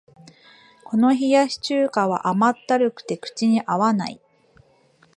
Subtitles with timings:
[0.83, 4.19] この冷やし中華は甘ったるくて口に合わない